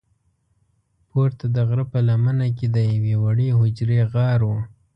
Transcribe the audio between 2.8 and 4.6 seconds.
یوې وړې حجرې غار و.